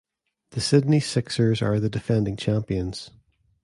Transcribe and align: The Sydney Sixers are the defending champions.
The 0.49 0.61
Sydney 0.61 0.99
Sixers 0.99 1.61
are 1.61 1.79
the 1.79 1.87
defending 1.87 2.35
champions. 2.35 3.11